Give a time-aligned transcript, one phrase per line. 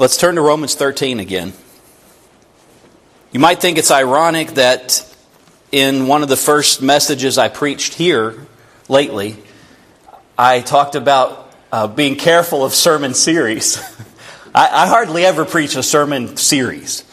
[0.00, 1.52] Let's turn to Romans 13 again.
[3.32, 5.06] You might think it's ironic that
[5.72, 8.46] in one of the first messages I preached here
[8.88, 9.36] lately,
[10.38, 13.76] I talked about uh, being careful of sermon series.
[14.54, 17.04] I, I hardly ever preach a sermon series.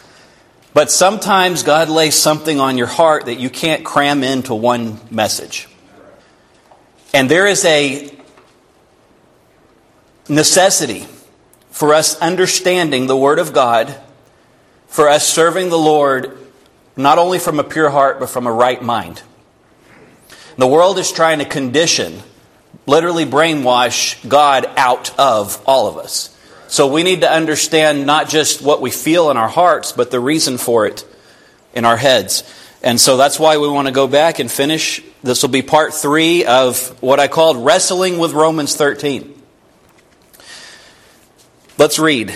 [0.73, 5.67] But sometimes God lays something on your heart that you can't cram into one message.
[7.13, 8.17] And there is a
[10.29, 11.05] necessity
[11.77, 13.95] for us understanding the Word of God,
[14.87, 16.35] for us serving the Lord
[16.95, 19.21] not only from a pure heart, but from a right mind.
[20.57, 22.23] The world is trying to condition,
[22.87, 26.35] literally brainwash God out of all of us.
[26.67, 30.19] So we need to understand not just what we feel in our hearts, but the
[30.19, 31.05] reason for it
[31.75, 32.41] in our heads.
[32.81, 35.03] And so that's why we want to go back and finish.
[35.21, 39.36] This will be part three of what I called Wrestling with Romans 13.
[41.79, 42.35] Let's read.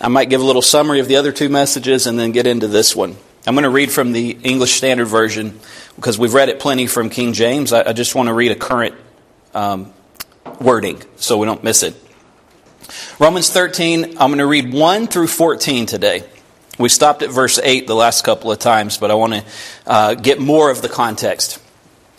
[0.00, 2.68] I might give a little summary of the other two messages and then get into
[2.68, 3.16] this one.
[3.44, 5.58] I'm going to read from the English Standard Version
[5.96, 7.72] because we've read it plenty from King James.
[7.72, 8.94] I, just want to read a current
[9.54, 9.92] um,
[10.60, 11.96] wording so we don't miss it.
[13.18, 16.22] Romans 13, I'm going to read 1 through 14 today.
[16.78, 19.44] We stopped at verse 8 the last couple of times, but I want to
[19.84, 21.60] uh, get more of the context.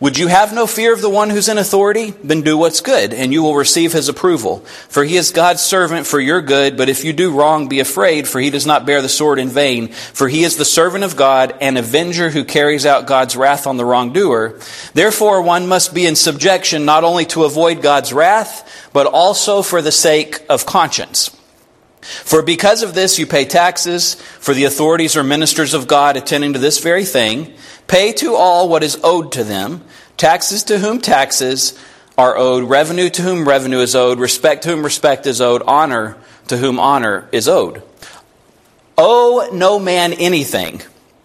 [0.00, 2.14] Would you have no fear of the one who's in authority?
[2.24, 4.60] Then do what's good, and you will receive his approval.
[4.88, 8.26] For he is God's servant for your good, but if you do wrong, be afraid,
[8.26, 9.88] for he does not bear the sword in vain.
[9.88, 13.76] For he is the servant of God, an avenger who carries out God's wrath on
[13.76, 14.58] the wrongdoer.
[14.94, 19.82] Therefore, one must be in subjection not only to avoid God's wrath, but also for
[19.82, 21.36] the sake of conscience.
[22.00, 26.54] For because of this you pay taxes, for the authorities are ministers of God attending
[26.54, 27.52] to this very thing.
[27.86, 29.82] Pay to all what is owed to them
[30.20, 31.78] taxes to whom taxes
[32.18, 36.16] are owed, revenue to whom revenue is owed, respect to whom respect is owed, honor
[36.48, 37.82] to whom honor is owed.
[38.98, 40.82] Owe no man anything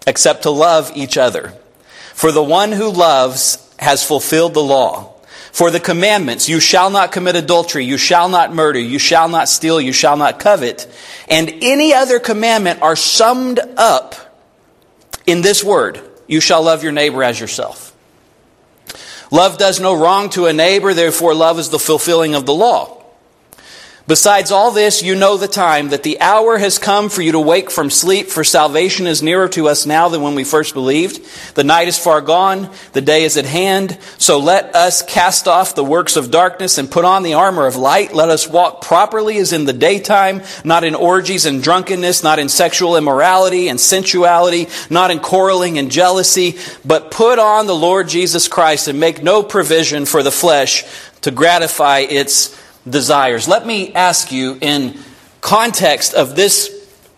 [0.07, 1.53] except to love each other.
[2.13, 5.11] For the one who loves has fulfilled the law.
[5.51, 9.49] For the commandments, you shall not commit adultery, you shall not murder, you shall not
[9.49, 10.87] steal, you shall not covet,
[11.27, 14.15] and any other commandment are summed up
[15.25, 17.84] in this word you shall love your neighbor as yourself.
[19.31, 23.04] Love does no wrong to a neighbor, therefore, love is the fulfilling of the law.
[24.07, 27.39] Besides all this, you know the time that the hour has come for you to
[27.39, 31.25] wake from sleep, for salvation is nearer to us now than when we first believed.
[31.55, 33.97] The night is far gone, the day is at hand.
[34.19, 37.77] So let us cast off the works of darkness and put on the armor of
[37.77, 38.13] light.
[38.13, 42.47] Let us walk properly as in the daytime, not in orgies and drunkenness, not in
[42.47, 48.47] sexual immorality and sensuality, not in quarreling and jealousy, but put on the Lord Jesus
[48.47, 50.83] Christ and make no provision for the flesh
[51.21, 52.55] to gratify its
[52.87, 53.47] desires.
[53.47, 54.97] Let me ask you, in
[55.41, 56.69] context of this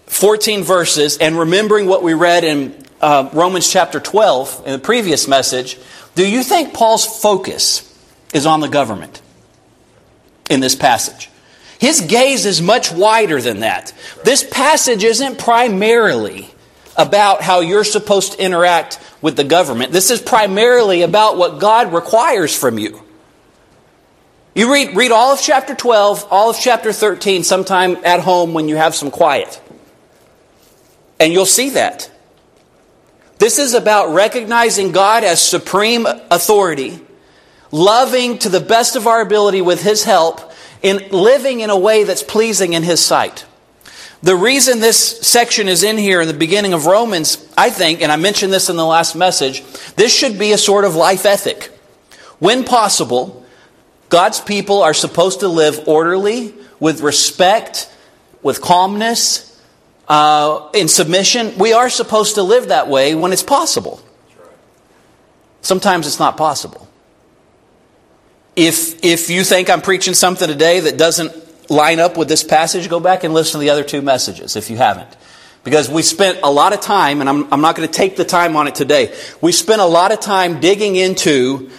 [0.07, 5.27] 14 verses and remembering what we read in uh, Romans chapter 12 in the previous
[5.27, 5.77] message,
[6.15, 7.83] do you think Paul's focus
[8.33, 9.21] is on the government
[10.49, 11.29] in this passage?
[11.79, 13.93] His gaze is much wider than that.
[14.23, 16.49] This passage isn't primarily
[16.97, 19.91] about how you're supposed to interact with the government.
[19.91, 23.03] This is primarily about what God requires from you.
[24.57, 28.67] You read, read all of chapter 12, all of chapter 13 sometime at home when
[28.67, 29.61] you have some quiet.
[31.19, 32.09] And you'll see that.
[33.37, 36.99] This is about recognizing God as supreme authority,
[37.69, 40.51] loving to the best of our ability with His help,
[40.81, 43.45] in living in a way that's pleasing in His sight.
[44.23, 48.11] The reason this section is in here in the beginning of Romans, I think, and
[48.11, 49.61] I mentioned this in the last message,
[49.97, 51.65] this should be a sort of life ethic.
[52.39, 53.43] When possible,
[54.09, 57.91] God's people are supposed to live orderly, with respect,
[58.41, 59.61] with calmness,
[60.07, 61.57] uh, in submission.
[61.57, 64.01] We are supposed to live that way when it's possible.
[65.61, 66.87] Sometimes it's not possible.
[68.55, 72.89] If, if you think I'm preaching something today that doesn't line up with this passage,
[72.89, 75.15] go back and listen to the other two messages if you haven't.
[75.63, 78.23] Because we spent a lot of time, and I'm, I'm not going to take the
[78.23, 81.69] time on it today, we spent a lot of time digging into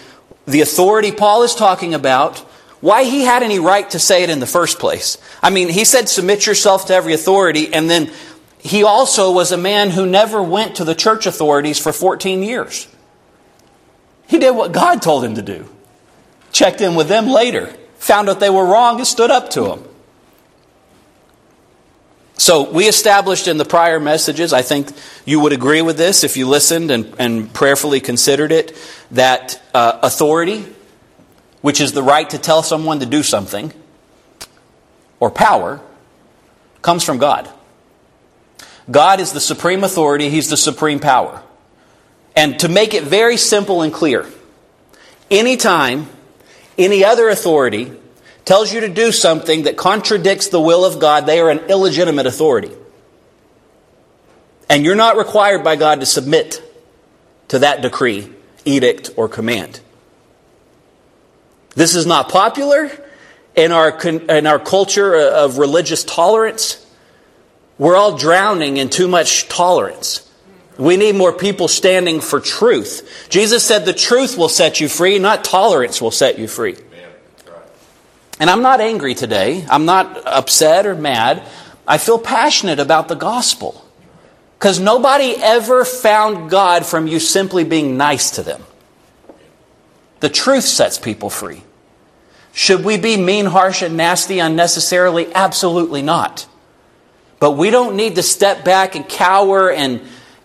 [0.49, 2.39] the authority Paul is talking about,
[2.81, 5.17] why he had any right to say it in the first place.
[5.43, 8.11] I mean, he said, submit yourself to every authority, and then
[8.57, 12.87] he also was a man who never went to the church authorities for 14 years.
[14.27, 15.67] He did what God told him to do.
[16.51, 17.67] checked in with them later,
[17.97, 19.88] found out they were wrong, and stood up to them.
[22.39, 24.93] So, we established in the prior messages, I think
[25.25, 28.77] you would agree with this if you listened and, and prayerfully considered it,
[29.11, 30.65] that uh, authority,
[31.59, 33.73] which is the right to tell someone to do something,
[35.19, 35.81] or power,
[36.81, 37.49] comes from God.
[38.89, 41.43] God is the supreme authority, He's the supreme power.
[42.37, 44.25] And to make it very simple and clear,
[45.29, 46.07] anytime
[46.77, 47.91] any other authority
[48.45, 52.25] tells you to do something that contradicts the will of God, they are an illegitimate
[52.25, 52.71] authority.
[54.69, 56.61] And you're not required by God to submit
[57.49, 58.29] to that decree,
[58.65, 59.79] edict, or command.
[61.75, 62.91] This is not popular
[63.55, 66.85] in our, in our culture of religious tolerance.
[67.77, 70.29] We're all drowning in too much tolerance.
[70.77, 73.27] We need more people standing for truth.
[73.29, 76.77] Jesus said the truth will set you free, not tolerance will set you free.
[78.39, 79.65] And I'm not angry today.
[79.69, 81.43] I'm not upset or mad.
[81.87, 83.85] I feel passionate about the gospel.
[84.57, 88.63] Because nobody ever found God from you simply being nice to them.
[90.21, 91.63] The truth sets people free.
[92.51, 95.33] Should we be mean, harsh, and nasty unnecessarily?
[95.33, 96.47] Absolutely not.
[97.39, 100.01] But we don't need to step back and cower and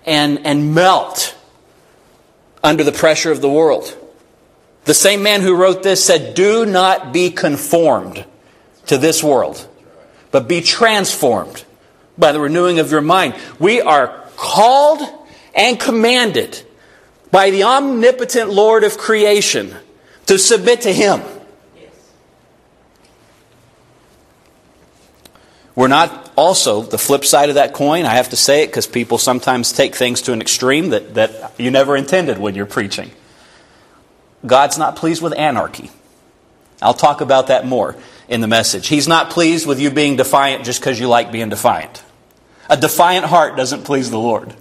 [0.07, 1.35] and, and melt
[2.63, 3.97] under the pressure of the world.
[4.85, 8.25] The same man who wrote this said, Do not be conformed
[8.87, 9.67] to this world,
[10.31, 11.65] but be transformed
[12.19, 13.35] by the renewing of your mind.
[13.59, 15.01] We are called
[15.55, 16.63] and commanded
[17.31, 19.75] by the omnipotent Lord of creation
[20.27, 21.23] to submit to Him.
[25.75, 28.05] We're not also the flip side of that coin.
[28.05, 31.55] I have to say it because people sometimes take things to an extreme that, that
[31.59, 33.11] you never intended when you're preaching.
[34.47, 35.91] God's not pleased with anarchy.
[36.83, 37.97] I'll talk about that more
[38.29, 38.89] in the message.
[38.89, 42.03] He's not pleased with you being defiant just because you like being defiant.
[42.69, 44.55] A defiant heart doesn't please the Lord.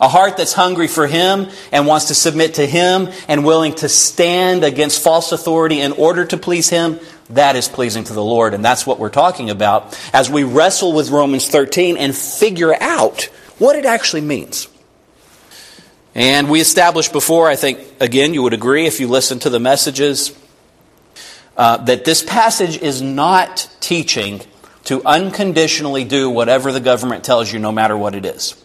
[0.00, 3.88] A heart that's hungry for Him and wants to submit to Him and willing to
[3.88, 7.00] stand against false authority in order to please Him,
[7.30, 8.54] that is pleasing to the Lord.
[8.54, 13.22] And that's what we're talking about as we wrestle with Romans 13 and figure out
[13.58, 14.68] what it actually means.
[16.16, 19.60] And we established before, I think, again, you would agree if you listen to the
[19.60, 20.36] messages,
[21.56, 24.40] uh, that this passage is not teaching
[24.84, 28.60] to unconditionally do whatever the government tells you, no matter what it is.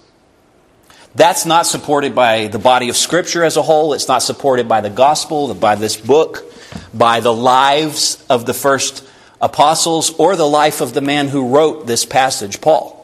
[1.14, 3.94] That's not supported by the body of Scripture as a whole.
[3.94, 6.52] It's not supported by the gospel, by this book
[6.94, 9.08] by the lives of the first
[9.42, 12.98] apostles or the life of the man who wrote this passage, Paul.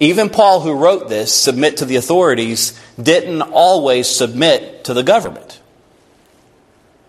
[0.00, 5.60] Even Paul, who wrote this, submit to the authorities, didn't always submit to the government.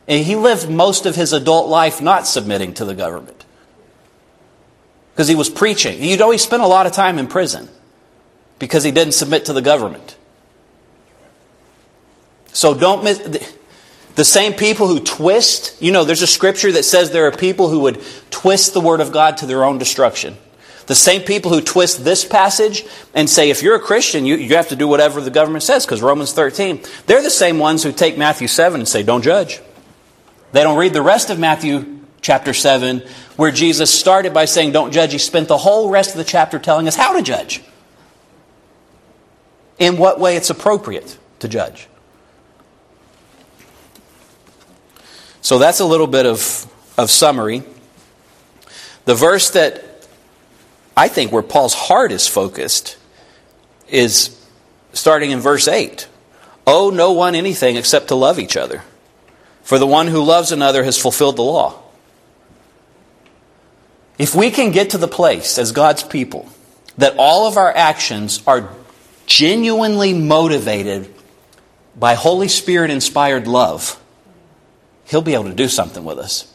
[0.08, 3.44] And he lived most of his adult life not submitting to the government.
[5.14, 6.04] Because he was preaching.
[6.04, 7.70] You'd always spent a lot of time in prison
[8.60, 10.16] because he didn't submit to the government.
[12.54, 13.20] So don't miss.
[14.16, 17.70] The same people who twist, you know, there's a scripture that says there are people
[17.70, 20.38] who would twist the word of God to their own destruction.
[20.88, 24.56] The same people who twist this passage and say, if you're a Christian, you, you
[24.56, 27.92] have to do whatever the government says, because Romans 13, they're the same ones who
[27.92, 29.62] take Matthew 7 and say, don't judge.
[30.52, 33.04] They don't read the rest of Matthew chapter 7,
[33.36, 35.12] where Jesus started by saying, don't judge.
[35.12, 37.62] He spent the whole rest of the chapter telling us how to judge,
[39.80, 41.88] in what way it's appropriate to judge.
[45.42, 46.66] So that's a little bit of,
[46.98, 47.64] of summary.
[49.06, 49.85] The verse that
[50.96, 52.98] I think where Paul's heart is focused
[53.90, 54.40] is
[54.94, 56.08] starting in verse 8.
[56.66, 58.82] Owe no one anything except to love each other.
[59.64, 61.82] For the one who loves another has fulfilled the law.
[64.18, 66.48] If we can get to the place as God's people
[66.98, 68.70] that all of our actions are
[69.26, 71.14] genuinely motivated
[71.96, 74.02] by Holy Spirit inspired love,
[75.06, 76.52] He'll be able to do something with us.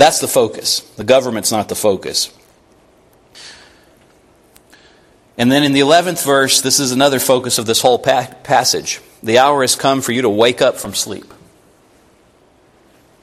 [0.00, 0.80] That's the focus.
[0.96, 2.32] The government's not the focus.
[5.36, 9.02] And then in the 11th verse, this is another focus of this whole pa- passage.
[9.22, 11.30] The hour has come for you to wake up from sleep.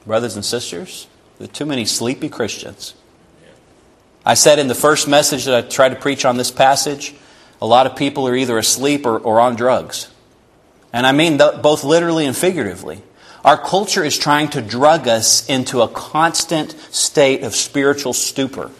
[0.06, 1.08] Brothers and sisters,
[1.38, 2.94] there are too many sleepy Christians.
[4.24, 7.12] I said in the first message that I tried to preach on this passage,
[7.60, 10.12] a lot of people are either asleep or, or on drugs.
[10.92, 13.02] And I mean both literally and figuratively.
[13.44, 18.70] Our culture is trying to drug us into a constant state of spiritual stupor.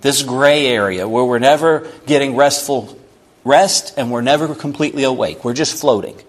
[0.00, 2.98] This gray area where we're never getting restful
[3.44, 5.44] rest and we're never completely awake.
[5.44, 6.20] We're just floating.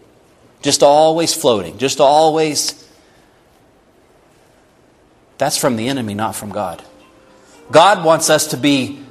[0.61, 1.77] Just always floating.
[1.77, 2.83] Just always
[5.37, 6.81] That's from the enemy, not from God.
[7.71, 9.04] God wants us to be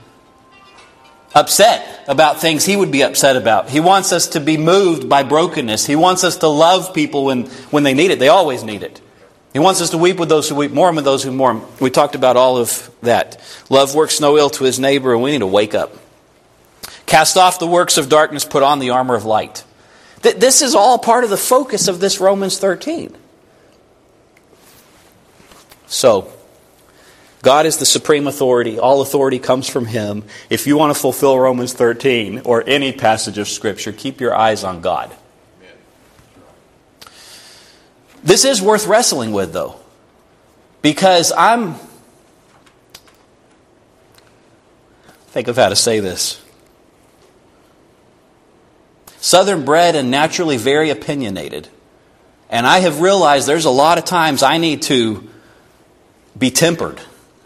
[1.35, 3.69] upset about things he would be upset about.
[3.69, 5.85] He wants us to be moved by brokenness.
[5.87, 8.19] He wants us to love people when, when they need it.
[8.19, 9.01] They always need it.
[9.53, 11.63] He wants us to weep with those who weep, mourn with those who mourn.
[11.81, 13.41] We talked about all of that.
[13.71, 15.97] Love works no ill to his neighbor, and we need to wake up.
[17.07, 19.65] Cast off the works of darkness, put on the armor of light.
[20.23, 23.15] This is all part of the focus of this Romans 13.
[25.87, 26.33] So,
[27.45, 28.79] God is the supreme authority.
[28.79, 30.25] All authority comes from Him.
[30.49, 34.65] If you want to fulfill Romans 13 or any passage of Scripture, keep your eyes
[34.65, 35.15] on God.
[38.23, 39.79] This is worth wrestling with, though,
[40.81, 41.75] because I'm.
[45.29, 46.41] Think of how to say this.
[49.19, 51.69] Southern bred and naturally very opinionated.
[52.49, 55.29] And I have realized there's a lot of times I need to
[56.39, 57.01] be tempered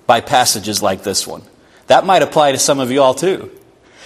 [0.09, 1.43] by passages like this one.
[1.87, 3.53] That might apply to some of you all too.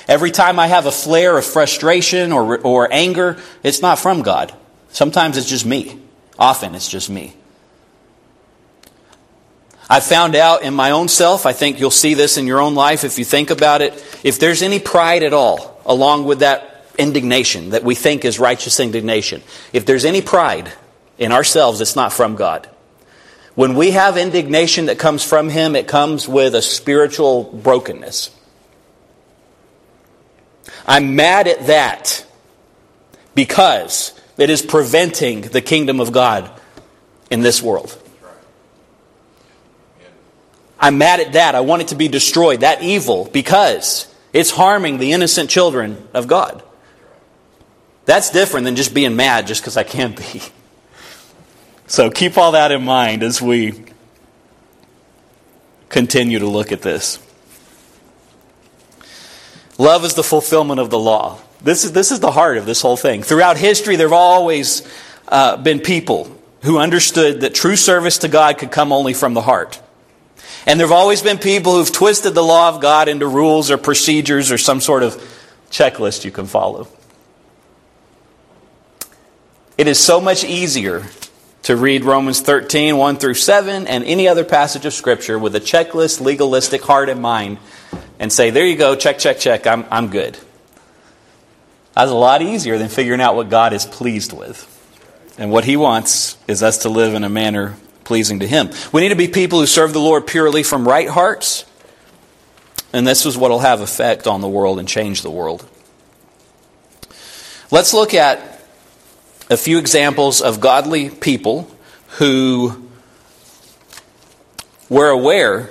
[0.09, 4.52] Every time I have a flare of frustration or, or anger, it's not from God.
[4.90, 6.00] Sometimes it's just me.
[6.38, 7.35] Often it's just me.
[9.88, 12.75] I found out in my own self, I think you'll see this in your own
[12.75, 13.92] life if you think about it.
[14.25, 18.80] If there's any pride at all, along with that indignation that we think is righteous
[18.80, 19.40] indignation,
[19.73, 20.73] if there's any pride
[21.16, 22.68] in ourselves, it's not from God.
[23.54, 28.30] When we have indignation that comes from Him, it comes with a spiritual brokenness.
[30.87, 32.26] I'm mad at that
[33.35, 36.50] because it is preventing the kingdom of God
[37.30, 37.99] in this world.
[40.80, 41.54] I'm mad at that.
[41.54, 46.26] I want it to be destroyed, that evil, because it's harming the innocent children of
[46.26, 46.62] God.
[48.04, 50.42] That's different than just being mad just because I can be.
[51.93, 53.75] So keep all that in mind as we
[55.91, 57.19] continue to look at this.
[59.77, 61.39] Love is the fulfillment of the law.
[61.61, 63.23] This is, this is the heart of this whole thing.
[63.23, 64.91] Throughout history, there have always
[65.29, 69.43] uh, been people who understood that true service to God could come only from the
[69.43, 69.79] heart.
[70.65, 73.77] And there have always been people who've twisted the law of God into rules or
[73.77, 75.17] procedures or some sort of
[75.71, 76.89] checklist you can follow.
[79.77, 81.05] It is so much easier
[81.62, 85.61] to read Romans 13, 1 through 7, and any other passage of Scripture with a
[85.61, 87.59] checklist, legalistic heart and mind,
[88.19, 90.37] and say, there you go, check, check, check, I'm, I'm good.
[91.95, 94.69] That's a lot easier than figuring out what God is pleased with.
[95.38, 98.71] And what He wants is us to live in a manner pleasing to Him.
[98.92, 101.64] We need to be people who serve the Lord purely from right hearts,
[102.92, 105.66] and this is what will have effect on the world and change the world.
[107.71, 108.51] Let's look at
[109.52, 111.71] a few examples of godly people
[112.18, 112.88] who
[114.88, 115.68] were aware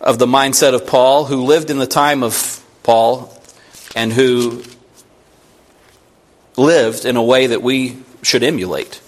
[0.00, 3.34] of the mindset of Paul, who lived in the time of Paul,
[3.96, 4.62] and who
[6.58, 9.00] lived in a way that we should emulate.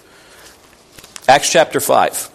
[1.27, 2.31] Acts chapter 5.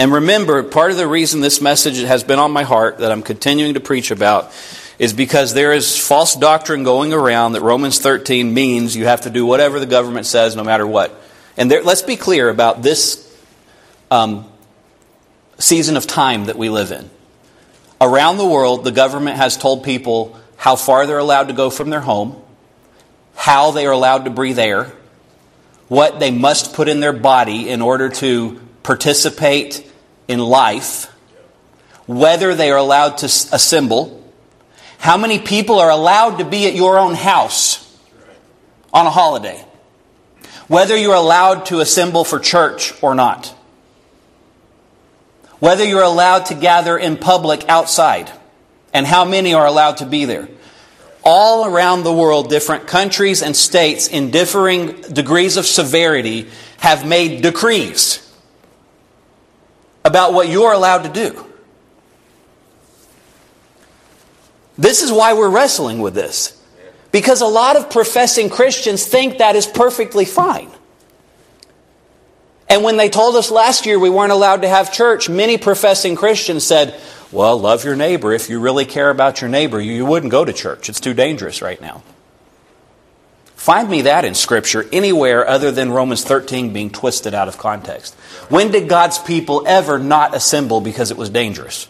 [0.00, 3.20] And remember, part of the reason this message has been on my heart that I'm
[3.20, 4.50] continuing to preach about
[4.98, 9.30] is because there is false doctrine going around that Romans 13 means you have to
[9.30, 11.14] do whatever the government says no matter what.
[11.58, 13.30] And there, let's be clear about this
[14.10, 14.50] um,
[15.58, 17.10] season of time that we live in.
[18.00, 21.90] Around the world, the government has told people how far they're allowed to go from
[21.90, 22.42] their home,
[23.34, 24.90] how they are allowed to breathe air,
[25.88, 29.88] what they must put in their body in order to participate
[30.30, 31.06] in life,
[32.06, 34.32] whether they are allowed to assemble,
[34.98, 37.98] how many people are allowed to be at your own house
[38.94, 39.64] on a holiday,
[40.68, 43.48] whether you're allowed to assemble for church or not,
[45.58, 48.30] whether you're allowed to gather in public outside,
[48.94, 50.48] and how many are allowed to be there.
[51.24, 57.42] All around the world, different countries and states in differing degrees of severity have made
[57.42, 58.29] decrees
[60.10, 61.46] about what you're allowed to do.
[64.76, 66.60] This is why we're wrestling with this.
[67.12, 70.70] Because a lot of professing Christians think that is perfectly fine.
[72.68, 76.16] And when they told us last year we weren't allowed to have church, many professing
[76.16, 76.98] Christians said,
[77.32, 78.32] Well, love your neighbor.
[78.32, 80.88] If you really care about your neighbor, you wouldn't go to church.
[80.88, 82.02] It's too dangerous right now.
[83.60, 88.14] Find me that in Scripture anywhere other than Romans 13 being twisted out of context.
[88.48, 91.86] When did God's people ever not assemble because it was dangerous?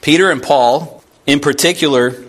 [0.00, 2.20] Peter and Paul, in particular,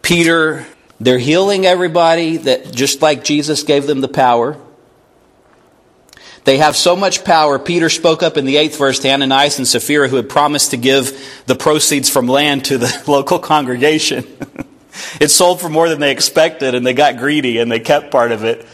[0.00, 0.64] Peter,
[0.98, 4.56] they're healing everybody that just like Jesus gave them the power.
[6.46, 7.58] They have so much power.
[7.58, 10.76] Peter spoke up in the eighth verse to Ananias and Sapphira, who had promised to
[10.76, 14.24] give the proceeds from land to the local congregation.
[15.20, 18.30] it sold for more than they expected, and they got greedy and they kept part
[18.30, 18.64] of it,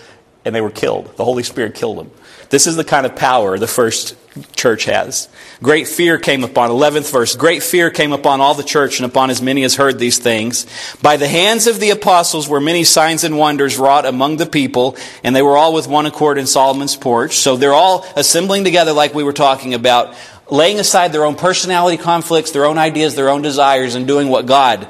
[0.44, 1.16] and they were killed.
[1.16, 2.10] The Holy Spirit killed them.
[2.52, 4.14] This is the kind of power the first
[4.54, 5.26] church has.
[5.62, 9.30] Great fear came upon, 11th verse, great fear came upon all the church and upon
[9.30, 10.66] as many as heard these things.
[11.00, 14.98] By the hands of the apostles were many signs and wonders wrought among the people,
[15.24, 17.36] and they were all with one accord in Solomon's porch.
[17.36, 20.14] So they're all assembling together like we were talking about,
[20.50, 24.44] laying aside their own personality conflicts, their own ideas, their own desires, and doing what
[24.44, 24.86] God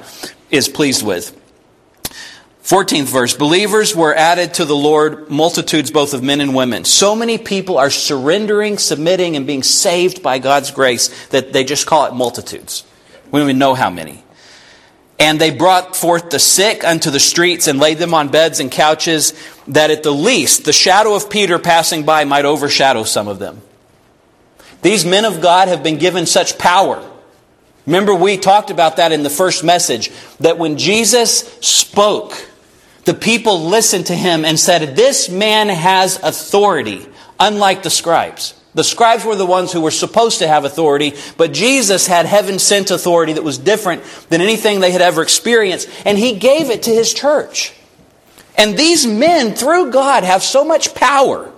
[0.51, 1.41] is pleased with.
[2.63, 6.85] 14th verse Believers were added to the Lord, multitudes both of men and women.
[6.85, 11.87] So many people are surrendering, submitting, and being saved by God's grace that they just
[11.87, 12.85] call it multitudes.
[13.31, 14.23] We don't even know how many.
[15.19, 18.71] And they brought forth the sick unto the streets and laid them on beds and
[18.71, 19.35] couches,
[19.69, 23.61] that at the least the shadow of Peter passing by might overshadow some of them.
[24.83, 27.09] These men of God have been given such power.
[27.87, 32.49] Remember, we talked about that in the first message, that when Jesus spoke,
[33.05, 37.07] the people listened to him and said, This man has authority,
[37.39, 38.55] unlike the scribes.
[38.75, 42.59] The scribes were the ones who were supposed to have authority, but Jesus had heaven
[42.59, 46.85] sent authority that was different than anything they had ever experienced, and he gave it
[46.85, 47.75] to his church.
[48.57, 51.53] And these men, through God, have so much power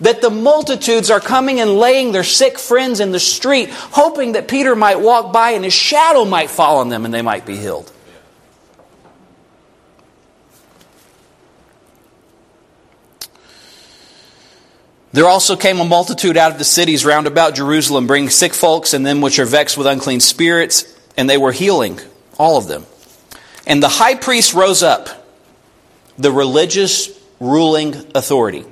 [0.00, 4.48] that the multitudes are coming and laying their sick friends in the street, hoping that
[4.48, 7.56] Peter might walk by and his shadow might fall on them and they might be
[7.56, 7.92] healed.
[15.12, 18.94] There also came a multitude out of the cities round about Jerusalem, bringing sick folks
[18.94, 21.98] and them which are vexed with unclean spirits, and they were healing
[22.38, 22.86] all of them.
[23.66, 25.08] And the high priest rose up,
[26.16, 28.64] the religious ruling authority.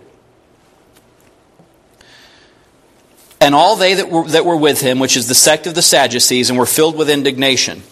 [3.41, 5.83] And all they that were, that were with him, which is the sect of the
[5.83, 7.83] Sadducees, and were filled with indignation.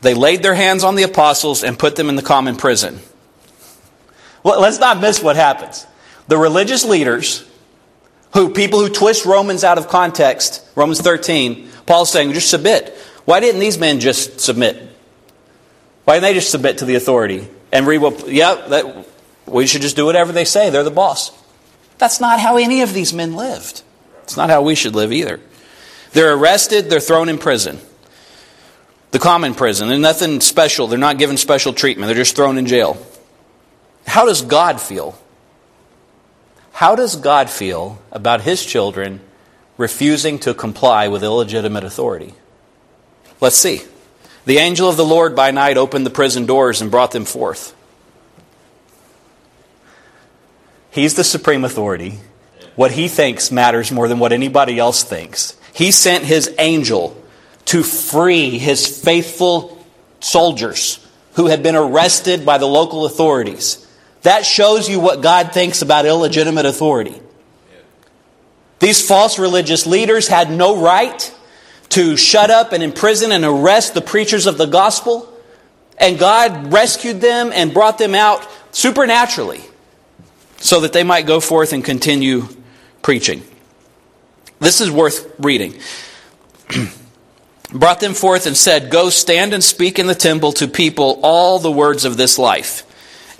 [0.00, 3.00] They laid their hands on the apostles and put them in the common prison.
[4.42, 5.86] Well, let's not miss what happens
[6.30, 7.44] the religious leaders,
[8.34, 12.96] who people who twist Romans out of context, Romans 13, Paul's saying, just submit.
[13.24, 14.76] Why didn't these men just submit?
[16.04, 19.06] Why didn't they just submit to the authority and read what, yeah, that,
[19.44, 20.70] we should just do whatever they say.
[20.70, 21.32] They're the boss.
[21.98, 23.82] That's not how any of these men lived.
[24.22, 25.40] It's not how we should live either.
[26.12, 27.80] They're arrested, they're thrown in prison.
[29.10, 29.88] The common prison.
[29.88, 30.86] There's nothing special.
[30.86, 32.06] They're not given special treatment.
[32.06, 33.04] They're just thrown in jail.
[34.06, 35.18] How does God feel
[36.80, 39.20] how does God feel about his children
[39.76, 42.32] refusing to comply with illegitimate authority?
[43.38, 43.82] Let's see.
[44.46, 47.76] The angel of the Lord by night opened the prison doors and brought them forth.
[50.90, 52.18] He's the supreme authority.
[52.76, 55.58] What he thinks matters more than what anybody else thinks.
[55.74, 57.14] He sent his angel
[57.66, 59.84] to free his faithful
[60.20, 63.86] soldiers who had been arrested by the local authorities.
[64.22, 67.20] That shows you what God thinks about illegitimate authority.
[68.78, 71.34] These false religious leaders had no right
[71.90, 75.32] to shut up and imprison and arrest the preachers of the gospel.
[75.98, 79.60] And God rescued them and brought them out supernaturally
[80.58, 82.48] so that they might go forth and continue
[83.02, 83.42] preaching.
[84.60, 85.74] This is worth reading.
[87.72, 91.58] brought them forth and said, Go stand and speak in the temple to people all
[91.58, 92.84] the words of this life.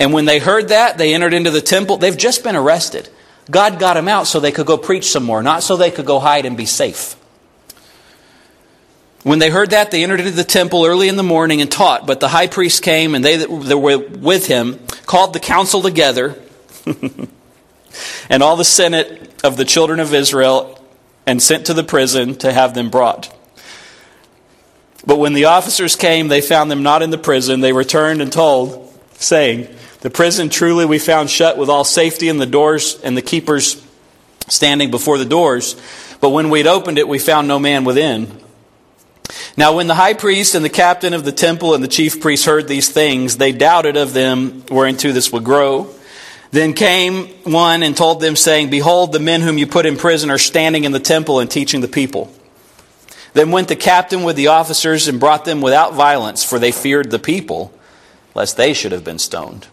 [0.00, 1.98] And when they heard that, they entered into the temple.
[1.98, 3.08] They've just been arrested.
[3.50, 6.06] God got them out so they could go preach some more, not so they could
[6.06, 7.16] go hide and be safe.
[9.22, 12.06] When they heard that, they entered into the temple early in the morning and taught.
[12.06, 16.36] But the high priest came, and they that were with him called the council together,
[18.30, 20.82] and all the senate of the children of Israel,
[21.26, 23.36] and sent to the prison to have them brought.
[25.04, 27.60] But when the officers came, they found them not in the prison.
[27.60, 29.68] They returned and told, saying,
[30.00, 33.84] the prison truly we found shut with all safety and the doors and the keepers
[34.48, 35.80] standing before the doors.
[36.20, 38.40] But when we'd opened it, we found no man within.
[39.56, 42.46] Now, when the high priest and the captain of the temple and the chief priests
[42.46, 45.94] heard these things, they doubted of them whereunto this would grow.
[46.50, 50.30] Then came one and told them, saying, Behold, the men whom you put in prison
[50.30, 52.32] are standing in the temple and teaching the people.
[53.34, 57.10] Then went the captain with the officers and brought them without violence, for they feared
[57.10, 57.72] the people,
[58.34, 59.68] lest they should have been stoned.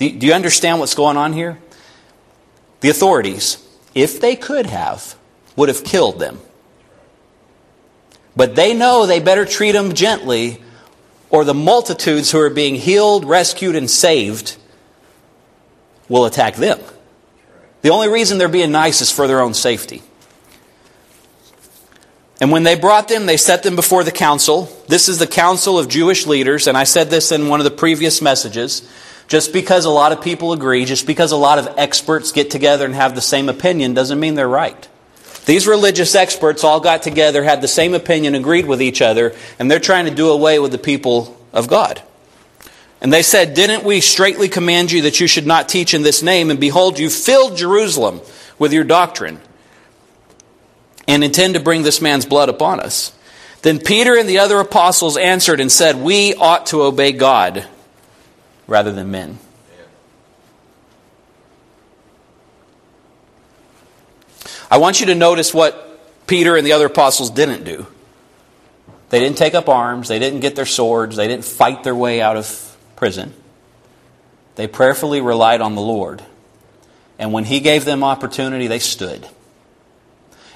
[0.00, 1.58] Do you understand what's going on here?
[2.80, 3.62] The authorities,
[3.94, 5.14] if they could have,
[5.56, 6.40] would have killed them.
[8.34, 10.62] But they know they better treat them gently,
[11.28, 14.56] or the multitudes who are being healed, rescued, and saved
[16.08, 16.80] will attack them.
[17.82, 20.02] The only reason they're being nice is for their own safety.
[22.40, 24.74] And when they brought them, they set them before the council.
[24.88, 27.70] This is the council of Jewish leaders, and I said this in one of the
[27.70, 28.88] previous messages.
[29.28, 32.84] Just because a lot of people agree, just because a lot of experts get together
[32.84, 34.88] and have the same opinion, doesn't mean they're right.
[35.44, 39.70] These religious experts all got together, had the same opinion, agreed with each other, and
[39.70, 42.02] they're trying to do away with the people of God.
[43.00, 46.22] And they said, Didn't we straightly command you that you should not teach in this
[46.22, 46.50] name?
[46.50, 48.20] And behold, you filled Jerusalem
[48.58, 49.40] with your doctrine
[51.06, 53.12] and intend to bring this man's blood upon us.
[53.62, 57.66] Then Peter and the other apostles answered and said, We ought to obey God
[58.66, 59.38] rather than men.
[64.70, 67.86] I want you to notice what Peter and the other apostles didn't do.
[69.10, 72.20] They didn't take up arms, they didn't get their swords, they didn't fight their way
[72.20, 73.34] out of prison.
[74.54, 76.22] They prayerfully relied on the Lord.
[77.18, 79.26] And when He gave them opportunity, they stood.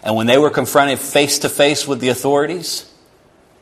[0.04, 2.92] And when they were confronted face to face with the authorities,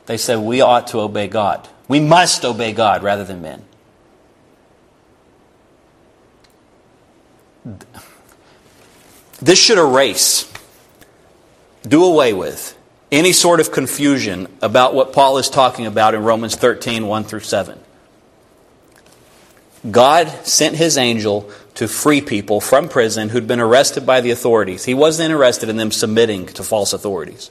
[0.07, 1.69] they said, We ought to obey God.
[1.87, 3.65] We must obey God rather than men.
[9.41, 10.53] This should erase,
[11.87, 12.77] do away with,
[13.13, 17.41] any sort of confusion about what Paul is talking about in Romans 13 1 through
[17.41, 17.79] 7.
[19.89, 24.85] God sent his angel to free people from prison who'd been arrested by the authorities.
[24.85, 27.51] He wasn't interested in them submitting to false authorities.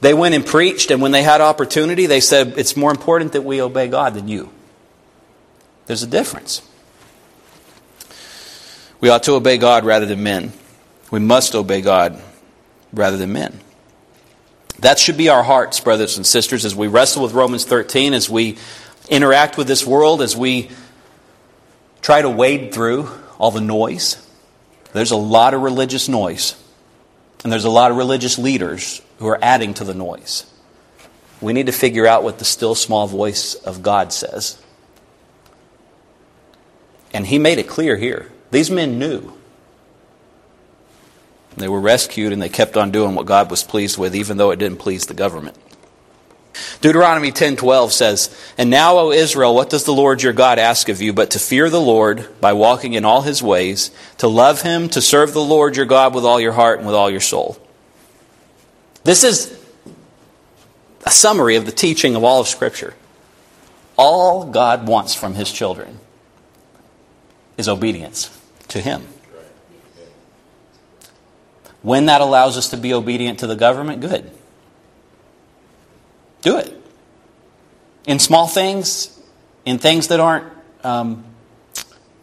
[0.00, 3.42] They went and preached, and when they had opportunity, they said, It's more important that
[3.42, 4.50] we obey God than you.
[5.86, 6.62] There's a difference.
[9.00, 10.52] We ought to obey God rather than men.
[11.10, 12.20] We must obey God
[12.92, 13.60] rather than men.
[14.80, 18.30] That should be our hearts, brothers and sisters, as we wrestle with Romans 13, as
[18.30, 18.58] we
[19.08, 20.70] interact with this world, as we
[22.00, 23.08] try to wade through
[23.38, 24.24] all the noise.
[24.92, 26.54] There's a lot of religious noise,
[27.44, 30.46] and there's a lot of religious leaders who are adding to the noise.
[31.40, 34.60] We need to figure out what the still small voice of God says.
[37.12, 38.30] And he made it clear here.
[38.50, 39.32] These men knew.
[41.56, 44.50] They were rescued and they kept on doing what God was pleased with, even though
[44.50, 45.56] it didn't please the government.
[46.80, 51.02] Deuteronomy 10:12 says, "And now, O Israel, what does the Lord your God ask of
[51.02, 54.88] you but to fear the Lord by walking in all his ways, to love him,
[54.90, 57.56] to serve the Lord your God with all your heart and with all your soul?"
[59.04, 59.52] This is
[61.04, 62.94] a summary of the teaching of all of scripture.
[63.96, 65.98] All God wants from his children
[67.56, 68.30] is obedience
[68.68, 69.08] to him.
[71.82, 74.30] When that allows us to be obedient to the government, good.
[76.42, 76.74] Do it.
[78.06, 79.18] In small things,
[79.64, 80.46] in things that aren't
[80.84, 81.24] um,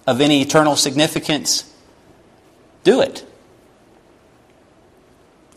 [0.08, 1.72] of any eternal significance,
[2.84, 3.26] do it.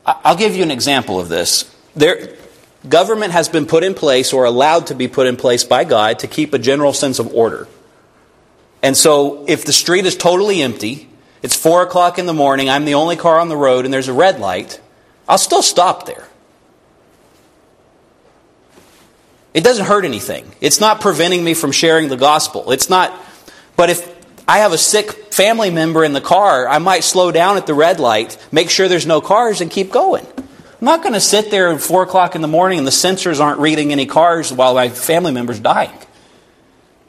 [0.06, 1.74] I'll give you an example of this.
[1.94, 2.36] There,
[2.88, 6.20] government has been put in place or allowed to be put in place by God
[6.20, 7.68] to keep a general sense of order.
[8.82, 11.08] And so, if the street is totally empty,
[11.42, 14.08] it's 4 o'clock in the morning, I'm the only car on the road, and there's
[14.08, 14.80] a red light,
[15.28, 16.27] I'll still stop there.
[19.58, 20.48] It doesn't hurt anything.
[20.60, 22.70] It's not preventing me from sharing the gospel.
[22.70, 23.12] It's not,
[23.74, 24.08] but if
[24.46, 27.74] I have a sick family member in the car, I might slow down at the
[27.74, 30.24] red light, make sure there's no cars, and keep going.
[30.24, 33.40] I'm not going to sit there at 4 o'clock in the morning and the sensors
[33.40, 35.90] aren't reading any cars while my family member's dying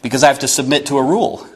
[0.01, 1.47] because I have to submit to a rule.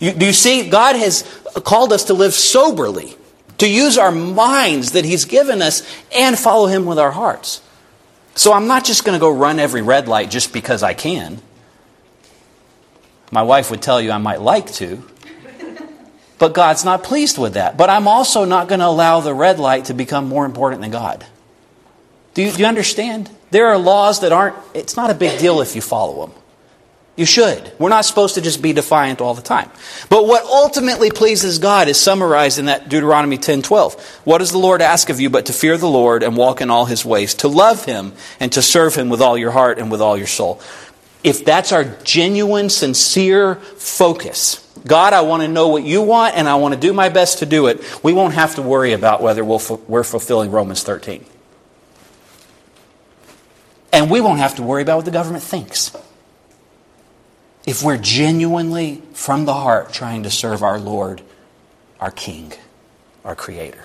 [0.00, 0.68] You, do you see?
[0.68, 1.22] God has
[1.62, 3.16] called us to live soberly,
[3.58, 7.60] to use our minds that He's given us, and follow Him with our hearts.
[8.34, 11.40] So I'm not just going to go run every red light just because I can.
[13.30, 15.02] My wife would tell you I might like to,
[16.38, 17.76] but God's not pleased with that.
[17.76, 20.90] But I'm also not going to allow the red light to become more important than
[20.90, 21.24] God.
[22.34, 23.30] Do you, do you understand?
[23.50, 26.36] There are laws that aren't, it's not a big deal if you follow them.
[27.16, 27.72] You should.
[27.78, 29.70] We're not supposed to just be defiant all the time.
[30.08, 33.94] But what ultimately pleases God is summarized in that Deuteronomy 10:12.
[34.24, 36.70] What does the Lord ask of you but to fear the Lord and walk in
[36.70, 39.92] all his ways, to love him and to serve him with all your heart and
[39.92, 40.60] with all your soul?
[41.22, 46.48] If that's our genuine, sincere focus, God, I want to know what you want and
[46.48, 49.22] I want to do my best to do it, we won't have to worry about
[49.22, 51.24] whether we're fulfilling Romans 13.
[53.92, 55.92] And we won't have to worry about what the government thinks
[57.66, 61.22] if we're genuinely from the heart trying to serve our Lord,
[62.00, 62.52] our King,
[63.24, 63.82] our Creator.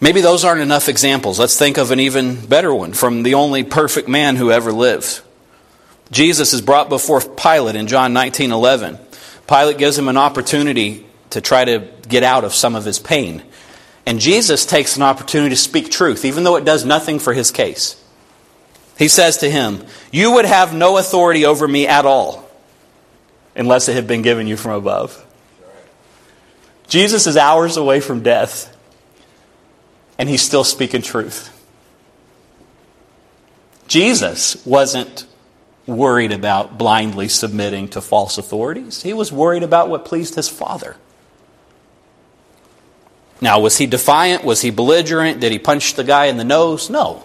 [0.00, 1.38] Maybe those aren't enough examples.
[1.38, 5.22] Let's think of an even better one from the only perfect man who ever lived.
[6.10, 8.98] Jesus is brought before Pilate in John 19:11.
[9.46, 13.42] Pilate gives him an opportunity to try to get out of some of his pain.
[14.06, 17.50] And Jesus takes an opportunity to speak truth, even though it does nothing for his
[17.50, 17.96] case.
[18.98, 22.48] He says to him, You would have no authority over me at all
[23.56, 25.24] unless it had been given you from above.
[26.88, 28.76] Jesus is hours away from death,
[30.18, 31.50] and he's still speaking truth.
[33.86, 35.26] Jesus wasn't
[35.86, 40.96] worried about blindly submitting to false authorities, he was worried about what pleased his Father.
[43.40, 44.44] Now, was he defiant?
[44.44, 45.40] Was he belligerent?
[45.40, 46.88] Did he punch the guy in the nose?
[46.88, 47.24] No.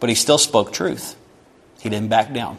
[0.00, 1.16] But he still spoke truth.
[1.80, 2.58] He didn't back down.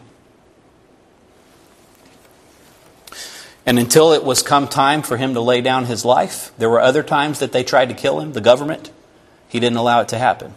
[3.66, 6.80] And until it was come time for him to lay down his life, there were
[6.80, 8.92] other times that they tried to kill him, the government.
[9.50, 10.56] He didn't allow it to happen.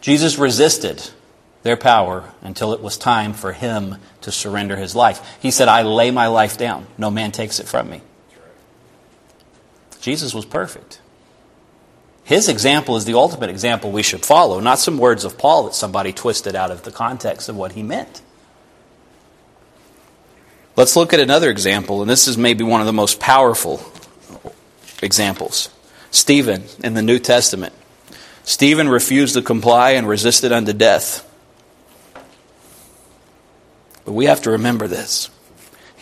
[0.00, 1.10] Jesus resisted
[1.64, 5.38] their power until it was time for him to surrender his life.
[5.40, 6.86] He said, I lay my life down.
[6.96, 8.02] No man takes it from me.
[10.00, 11.00] Jesus was perfect.
[12.32, 15.74] His example is the ultimate example we should follow, not some words of Paul that
[15.74, 18.22] somebody twisted out of the context of what he meant.
[20.74, 23.84] Let's look at another example, and this is maybe one of the most powerful
[25.02, 25.68] examples.
[26.10, 27.74] Stephen in the New Testament.
[28.44, 31.30] Stephen refused to comply and resisted unto death.
[34.06, 35.28] But we have to remember this.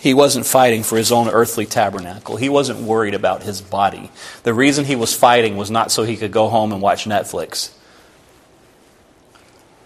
[0.01, 2.37] He wasn't fighting for his own earthly tabernacle.
[2.37, 4.11] He wasn't worried about his body.
[4.45, 7.71] The reason he was fighting was not so he could go home and watch Netflix.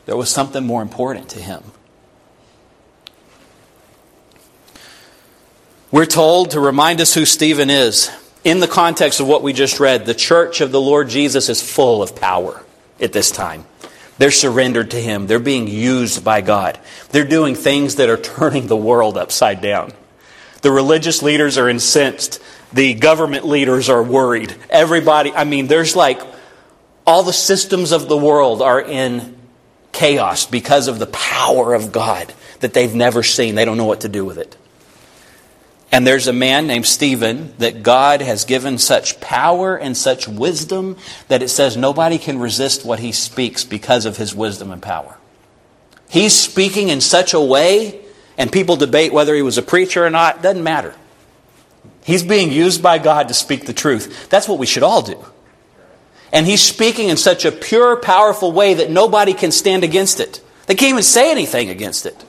[0.07, 1.65] There was something more important to him.
[5.91, 8.09] We're told to remind us who Stephen is.
[8.45, 11.61] In the context of what we just read, the church of the Lord Jesus is
[11.61, 12.63] full of power
[13.01, 13.65] at this time.
[14.19, 15.27] They're surrendered to Him.
[15.27, 16.79] They're being used by God.
[17.11, 19.93] They're doing things that are turning the world upside down.
[20.65, 22.43] The religious leaders are incensed.
[22.73, 24.57] The government leaders are worried.
[24.71, 26.23] Everybody, I mean, there's like
[27.07, 29.37] all the systems of the world are in
[29.93, 33.57] chaos because of the power of God that they've never seen.
[33.57, 34.57] They don't know what to do with it.
[35.93, 40.97] And there's a man named Stephen that God has given such power and such wisdom
[41.29, 45.19] that it says nobody can resist what he speaks because of his wisdom and power.
[46.09, 48.04] He's speaking in such a way,
[48.37, 50.95] and people debate whether he was a preacher or not, doesn't matter.
[52.05, 54.29] He's being used by God to speak the truth.
[54.29, 55.25] That's what we should all do.
[56.33, 60.41] And he's speaking in such a pure, powerful way that nobody can stand against it.
[60.67, 62.25] They can't even say anything against it.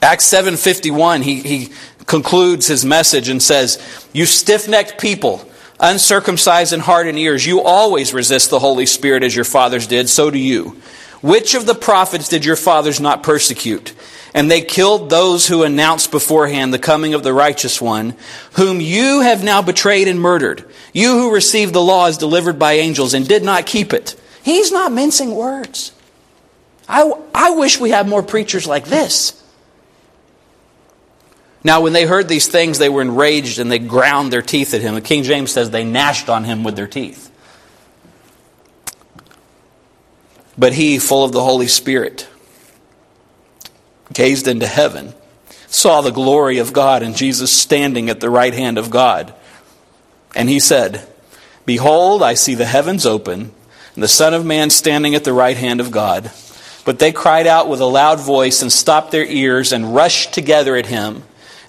[0.00, 1.72] Acts 7:51 he he
[2.06, 3.78] concludes his message and says,
[4.12, 9.34] "You stiff-necked people, uncircumcised in heart and ears, you always resist the Holy Spirit as
[9.34, 10.76] your fathers did, so do you.
[11.22, 13.94] Which of the prophets did your fathers not persecute?
[14.34, 18.14] And they killed those who announced beforehand the coming of the righteous one,
[18.52, 20.64] whom you have now betrayed and murdered.
[20.92, 24.72] You who received the law as delivered by angels and did not keep it." He's
[24.72, 25.92] not mincing words.
[26.88, 29.40] I, I wish we had more preachers like this.
[31.64, 34.80] Now, when they heard these things, they were enraged and they ground their teeth at
[34.80, 34.96] him.
[34.96, 37.30] And King James says they gnashed on him with their teeth.
[40.56, 42.28] But he, full of the Holy Spirit,
[44.12, 45.14] gazed into heaven,
[45.66, 49.34] saw the glory of God and Jesus standing at the right hand of God.
[50.34, 51.06] And he said,
[51.64, 53.52] Behold, I see the heavens open,
[53.94, 56.30] and the Son of Man standing at the right hand of God.
[56.84, 60.76] But they cried out with a loud voice and stopped their ears and rushed together
[60.76, 61.22] at him.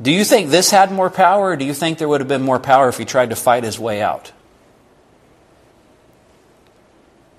[0.00, 2.42] Do you think this had more power, or do you think there would have been
[2.42, 4.32] more power if he tried to fight his way out?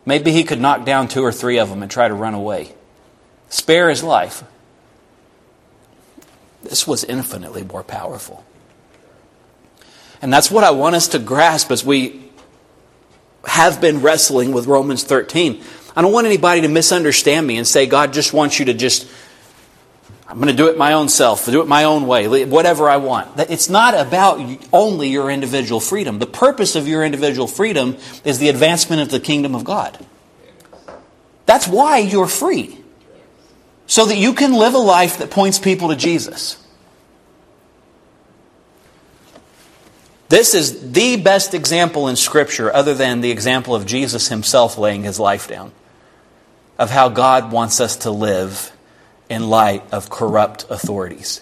[0.06, 2.74] Maybe he could knock down two or three of them and try to run away,
[3.50, 4.44] spare his life.
[6.64, 8.44] This was infinitely more powerful.
[10.22, 12.30] And that's what I want us to grasp as we
[13.46, 15.64] have been wrestling with Romans 13.
[15.96, 19.08] I don't want anybody to misunderstand me and say God just wants you to just
[20.30, 22.98] I'm going to do it my own self, do it my own way, whatever I
[22.98, 23.40] want.
[23.50, 24.40] It's not about
[24.72, 26.20] only your individual freedom.
[26.20, 29.98] The purpose of your individual freedom is the advancement of the kingdom of God.
[31.48, 32.78] That's why you're free.
[33.88, 36.64] So that you can live a life that points people to Jesus.
[40.28, 45.02] This is the best example in Scripture, other than the example of Jesus himself laying
[45.02, 45.72] his life down,
[46.78, 48.72] of how God wants us to live
[49.30, 51.42] in light of corrupt authorities.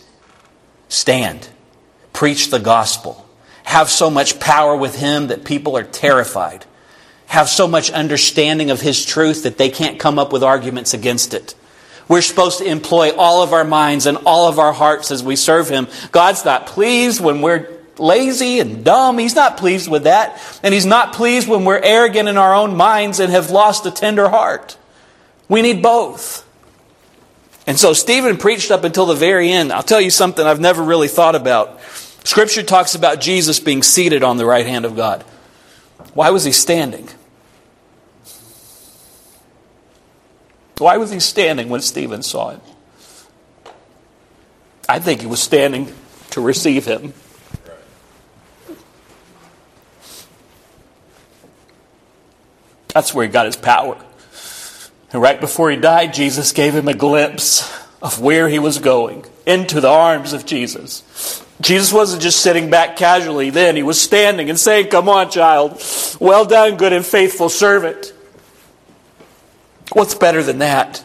[0.90, 1.48] Stand,
[2.14, 3.28] preach the gospel,
[3.64, 6.66] have so much power with him that people are terrified,
[7.28, 11.34] have so much understanding of his truth that they can't come up with arguments against
[11.34, 11.56] it.
[12.08, 15.36] We're supposed to employ all of our minds and all of our hearts as we
[15.36, 15.88] serve him.
[16.12, 19.18] God's not pleased when we're lazy and dumb.
[19.18, 20.42] He's not pleased with that.
[20.64, 23.92] And He's not pleased when we're arrogant in our own minds and have lost a
[23.92, 24.78] tender heart.
[25.50, 26.47] We need both.
[27.68, 29.74] And so Stephen preached up until the very end.
[29.74, 31.82] I'll tell you something I've never really thought about.
[32.24, 35.24] Scripture talks about Jesus being seated on the right hand of God.
[36.14, 37.10] Why was he standing?
[40.78, 42.62] Why was he standing when Stephen saw him?
[44.88, 45.94] I think he was standing
[46.32, 47.14] to receive him.
[52.90, 53.98] That's where he got his power.
[55.12, 59.26] And right before he died, Jesus gave him a glimpse of where he was going
[59.46, 61.44] into the arms of Jesus.
[61.62, 65.82] Jesus wasn't just sitting back casually then, he was standing and saying, Come on, child.
[66.20, 68.14] Well done, good and faithful servant.
[69.94, 71.04] What's better than that?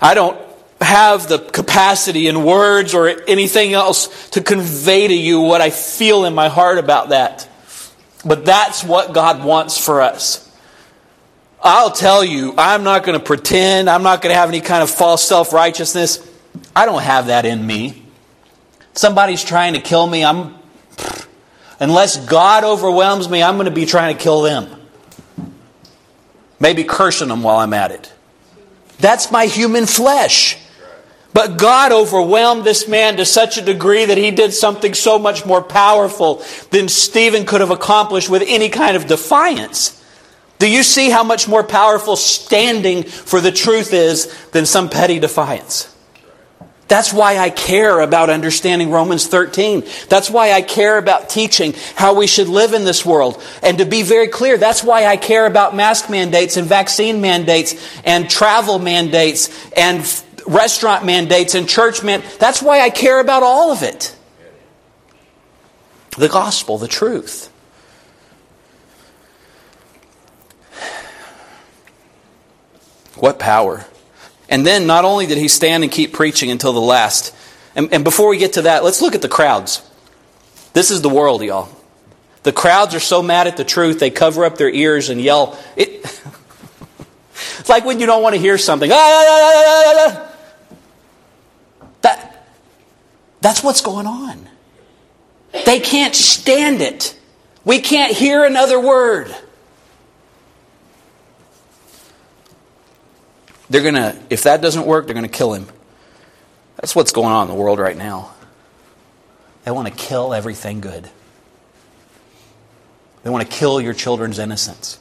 [0.00, 0.38] I don't
[0.80, 6.24] have the capacity in words or anything else to convey to you what I feel
[6.26, 7.48] in my heart about that.
[8.26, 10.42] But that's what God wants for us.
[11.62, 13.88] I'll tell you, I'm not going to pretend.
[13.88, 16.18] I'm not going to have any kind of false self righteousness.
[16.74, 18.02] I don't have that in me.
[18.94, 20.24] Somebody's trying to kill me.
[20.24, 20.54] I'm,
[21.78, 24.68] unless God overwhelms me, I'm going to be trying to kill them.
[26.58, 28.12] Maybe cursing them while I'm at it.
[28.98, 30.58] That's my human flesh.
[31.36, 35.44] But God overwhelmed this man to such a degree that he did something so much
[35.44, 40.02] more powerful than Stephen could have accomplished with any kind of defiance.
[40.58, 45.18] Do you see how much more powerful standing for the truth is than some petty
[45.18, 45.94] defiance?
[46.88, 49.84] That's why I care about understanding Romans 13.
[50.08, 53.42] That's why I care about teaching how we should live in this world.
[53.62, 57.74] And to be very clear, that's why I care about mask mandates and vaccine mandates
[58.04, 60.02] and travel mandates and
[60.46, 62.36] restaurant mandates and church mandates.
[62.36, 64.16] That's why I care about all of it.
[66.16, 67.52] The gospel, the truth.
[73.16, 73.86] What power.
[74.48, 77.34] And then not only did he stand and keep preaching until the last,
[77.74, 79.82] and, and before we get to that, let's look at the crowds.
[80.72, 81.68] This is the world, y'all.
[82.42, 85.58] The crowds are so mad at the truth, they cover up their ears and yell.
[85.74, 85.90] It,
[87.58, 88.90] it's like when you don't want to hear something.
[88.92, 90.32] Ah, ah, ah,
[92.02, 92.46] that,
[93.46, 94.48] that's what's going on.
[95.66, 97.16] They can't stand it.
[97.64, 99.32] We can't hear another word.
[103.70, 105.68] They're going to, if that doesn't work, they're going to kill him.
[106.74, 108.34] That's what's going on in the world right now.
[109.62, 111.08] They want to kill everything good.
[113.22, 114.98] They want to kill your children's innocence.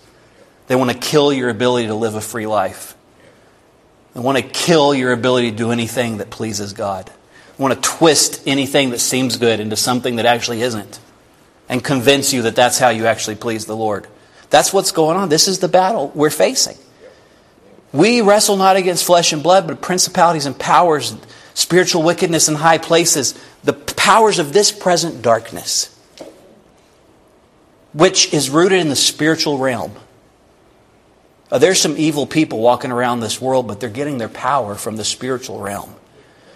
[0.67, 2.95] They want to kill your ability to live a free life.
[4.13, 7.11] They want to kill your ability to do anything that pleases God.
[7.57, 10.99] Want to twist anything that seems good into something that actually isn't
[11.69, 14.07] and convince you that that's how you actually please the Lord.
[14.49, 15.29] That's what's going on.
[15.29, 16.77] This is the battle we're facing.
[17.93, 21.15] We wrestle not against flesh and blood, but principalities and powers,
[21.53, 25.97] spiritual wickedness in high places, the powers of this present darkness,
[27.93, 29.93] which is rooted in the spiritual realm.
[31.49, 34.97] Uh, there's some evil people walking around this world, but they're getting their power from
[34.97, 35.95] the spiritual realm.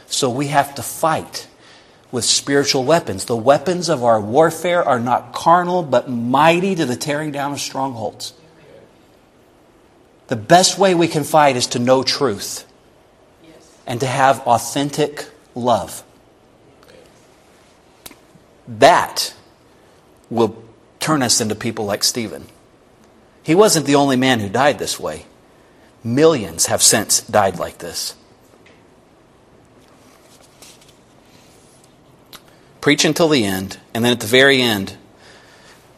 [0.10, 1.48] So we have to fight
[2.12, 3.26] with spiritual weapons.
[3.26, 7.60] The weapons of our warfare are not carnal, but mighty to the tearing down of
[7.60, 8.34] strongholds.
[10.28, 12.66] The best way we can fight is to know truth
[13.88, 16.04] and to have authentic love.
[18.68, 19.34] That
[20.30, 20.64] will
[21.00, 22.46] turn us into people like Stephen.
[23.42, 25.26] He wasn't the only man who died this way.
[26.04, 28.16] Millions have since died like this.
[32.82, 34.96] Preach until the end, and then at the very end,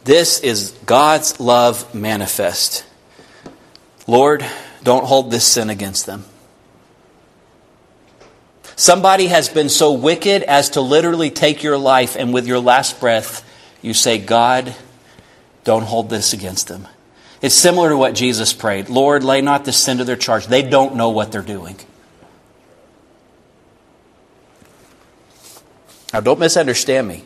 [0.04, 2.86] this is God's love manifest.
[4.08, 4.44] Lord,
[4.84, 6.26] don't hold this sin against them.
[8.76, 13.00] Somebody has been so wicked as to literally take your life, and with your last
[13.00, 13.48] breath,
[13.84, 14.76] you say, God,
[15.64, 16.88] don't hold this against them.
[17.44, 20.48] It's similar to what Jesus prayed Lord, lay not this sin to their charge.
[20.48, 21.76] They don't know what they're doing.
[26.14, 27.26] Now, don't misunderstand me.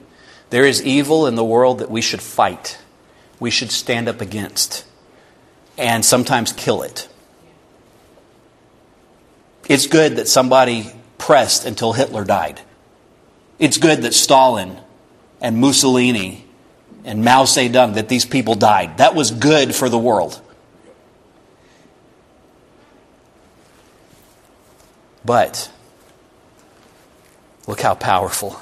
[0.50, 2.78] There is evil in the world that we should fight,
[3.40, 4.86] we should stand up against,
[5.78, 7.10] and sometimes kill it.
[9.68, 12.62] It's good that somebody pressed until Hitler died.
[13.58, 14.78] It's good that Stalin
[15.42, 16.46] and Mussolini
[17.04, 18.98] and Mao Zedong, that these people died.
[18.98, 20.42] That was good for the world.
[25.24, 25.72] But
[27.68, 28.60] look how powerful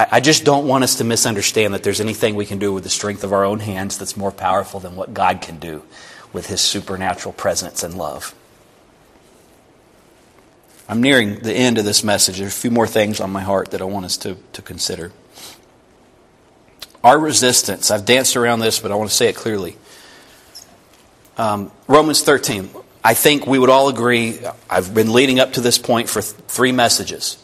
[0.00, 2.84] I, I just don't want us to misunderstand that there's anything we can do with
[2.84, 5.82] the strength of our own hands that's more powerful than what God can do
[6.32, 8.34] with His supernatural presence and love.
[10.88, 12.38] I'm nearing the end of this message.
[12.38, 15.12] There's a few more things on my heart that I want us to, to consider.
[17.04, 19.76] Our resistance, I've danced around this, but I want to say it clearly.
[21.36, 22.70] Um, Romans 13.
[23.04, 26.34] I think we would all agree, I've been leading up to this point for th-
[26.48, 27.39] three messages.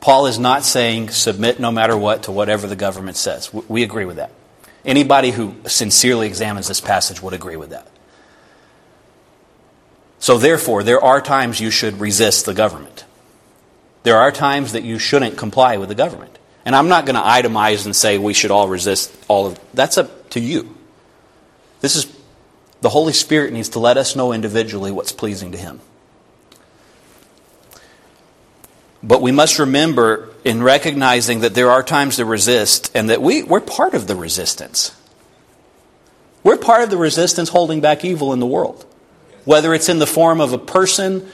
[0.00, 3.52] Paul is not saying submit no matter what to whatever the government says.
[3.52, 4.30] We agree with that.
[4.84, 7.88] Anybody who sincerely examines this passage would agree with that.
[10.20, 13.04] So, therefore, there are times you should resist the government.
[14.02, 16.38] There are times that you shouldn't comply with the government.
[16.64, 19.98] And I'm not going to itemize and say we should all resist all of that's
[19.98, 20.76] up to you.
[21.80, 22.14] This is
[22.80, 25.80] the Holy Spirit needs to let us know individually what's pleasing to him.
[29.02, 33.42] But we must remember in recognizing that there are times to resist and that we,
[33.42, 34.94] we're part of the resistance.
[36.42, 38.86] We're part of the resistance holding back evil in the world,
[39.44, 41.28] whether it's in the form of a person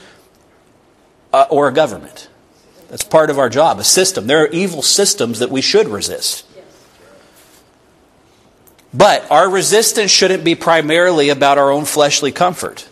[1.33, 2.29] uh, or a government.
[2.89, 4.27] That's part of our job, a system.
[4.27, 6.45] There are evil systems that we should resist.
[8.93, 12.87] But our resistance shouldn't be primarily about our own fleshly comfort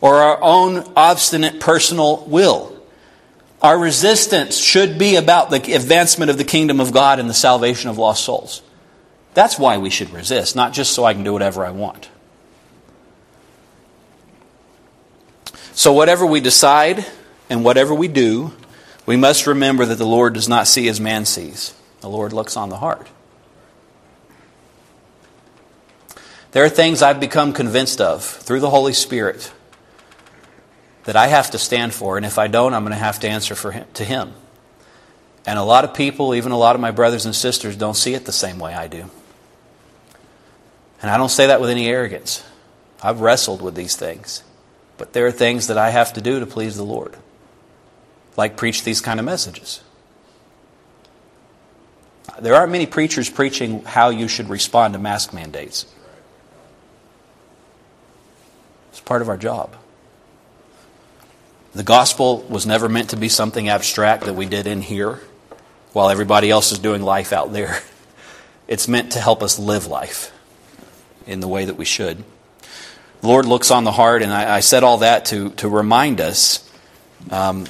[0.00, 2.75] or our own obstinate personal will.
[3.66, 7.90] Our resistance should be about the advancement of the kingdom of God and the salvation
[7.90, 8.62] of lost souls.
[9.34, 12.08] That's why we should resist, not just so I can do whatever I want.
[15.72, 17.06] So, whatever we decide
[17.50, 18.52] and whatever we do,
[19.04, 21.74] we must remember that the Lord does not see as man sees.
[22.02, 23.08] The Lord looks on the heart.
[26.52, 29.52] There are things I've become convinced of through the Holy Spirit
[31.06, 33.28] that I have to stand for, and if I don't, I'm going to have to
[33.28, 34.34] answer for him, to Him.
[35.46, 38.14] And a lot of people, even a lot of my brothers and sisters, don't see
[38.14, 39.08] it the same way I do.
[41.00, 42.44] And I don't say that with any arrogance.
[43.00, 44.42] I've wrestled with these things.
[44.98, 47.16] But there are things that I have to do to please the Lord,
[48.36, 49.82] like preach these kind of messages.
[52.40, 55.86] There aren't many preachers preaching how you should respond to mask mandates.
[58.90, 59.76] It's part of our job.
[61.76, 65.20] The gospel was never meant to be something abstract that we did in here
[65.92, 67.80] while everybody else is doing life out there.
[68.68, 70.32] It's meant to help us live life
[71.24, 72.24] in the way that we should.
[73.20, 76.20] The Lord looks on the heart, and I, I said all that to, to remind
[76.20, 76.68] us
[77.30, 77.66] um,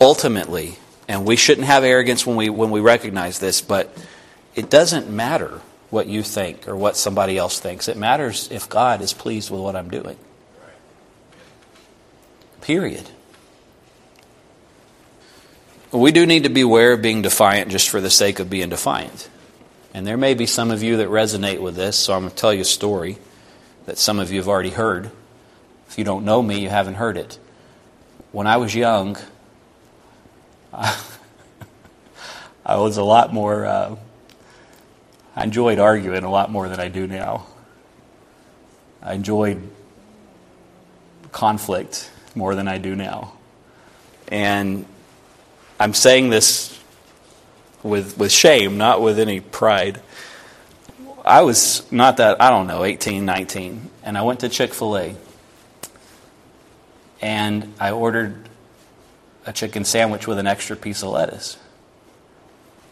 [0.00, 0.78] ultimately,
[1.08, 3.94] and we shouldn't have arrogance when we, when we recognize this, but
[4.54, 7.88] it doesn't matter what you think or what somebody else thinks.
[7.88, 10.16] It matters if God is pleased with what I'm doing.
[12.62, 13.10] Period.
[15.92, 19.28] We do need to beware of being defiant just for the sake of being defiant.
[19.92, 22.36] And there may be some of you that resonate with this, so I'm going to
[22.36, 23.18] tell you a story
[23.84, 25.10] that some of you have already heard.
[25.88, 27.38] If you don't know me, you haven't heard it.
[28.30, 29.18] When I was young,
[30.72, 30.96] I,
[32.64, 33.96] was a lot more, uh,
[35.36, 37.46] I enjoyed arguing a lot more than I do now.
[39.02, 39.68] I enjoyed
[41.32, 43.34] conflict more than I do now.
[44.28, 44.86] And
[45.82, 46.78] I'm saying this
[47.82, 50.00] with, with shame, not with any pride.
[51.24, 54.96] I was not that, I don't know, 18, 19, and I went to Chick fil
[54.96, 55.16] A.
[57.20, 58.48] And I ordered
[59.44, 61.58] a chicken sandwich with an extra piece of lettuce.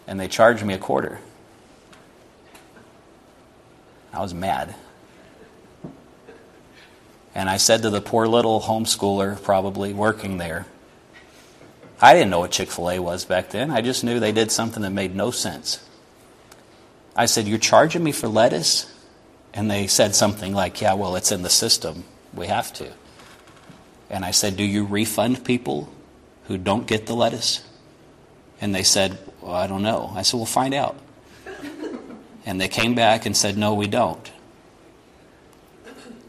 [0.09, 1.21] And they charged me a quarter.
[4.13, 4.75] I was mad.
[7.37, 10.67] And I said to the poor little homeschooler, probably working there,
[12.01, 13.71] I didn't know what Chick fil A was back then.
[13.71, 15.85] I just knew they did something that made no sense.
[17.15, 18.91] I said, You're charging me for lettuce?
[19.53, 22.05] And they said something like, Yeah, well, it's in the system.
[22.33, 22.93] We have to.
[24.09, 25.93] And I said, Do you refund people
[26.45, 27.63] who don't get the lettuce?
[28.61, 30.13] And they said, Well, I don't know.
[30.15, 30.97] I said, We'll find out.
[32.47, 34.33] And they came back and said, No, we don't.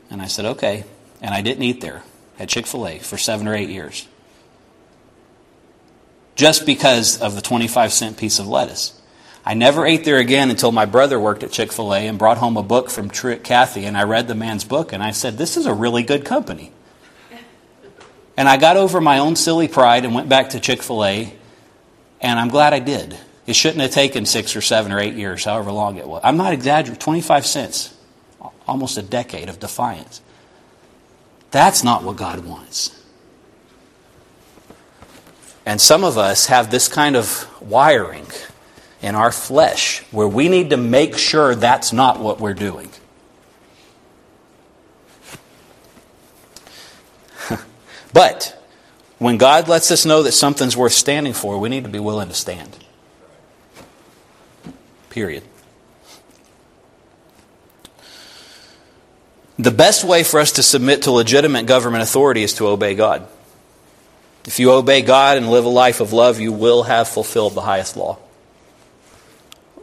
[0.10, 0.84] And I said, Okay.
[1.22, 2.04] And I didn't eat there
[2.38, 4.08] at Chick fil A for seven or eight years.
[6.36, 9.00] Just because of the 25 cent piece of lettuce.
[9.46, 12.38] I never ate there again until my brother worked at Chick fil A and brought
[12.38, 15.38] home a book from Truett Cathy, and I read the man's book, and I said,
[15.38, 16.72] This is a really good company.
[18.38, 21.34] And I got over my own silly pride and went back to Chick fil A,
[22.22, 23.16] and I'm glad I did.
[23.46, 26.22] It shouldn't have taken six or seven or eight years, however long it was.
[26.24, 27.94] I'm not exaggerating, 25 cents,
[28.68, 30.22] almost a decade of defiance.
[31.52, 33.01] That's not what God wants.
[35.66, 38.26] And some of us have this kind of wiring
[39.02, 42.90] in our flesh where we need to make sure that's not what we're doing.
[48.14, 48.60] but
[49.18, 52.28] when God lets us know that something's worth standing for, we need to be willing
[52.30, 52.78] to stand.
[55.10, 55.44] Period.
[59.60, 63.28] The best way for us to submit to legitimate government authority is to obey God.
[64.46, 67.62] If you obey God and live a life of love, you will have fulfilled the
[67.62, 68.18] highest law.